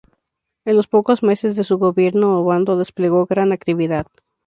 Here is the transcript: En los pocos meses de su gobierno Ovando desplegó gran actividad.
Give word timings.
En 0.65 0.75
los 0.75 0.87
pocos 0.87 1.21
meses 1.21 1.55
de 1.55 1.63
su 1.63 1.77
gobierno 1.77 2.39
Ovando 2.39 2.75
desplegó 2.75 3.27
gran 3.27 3.51
actividad. 3.51 4.07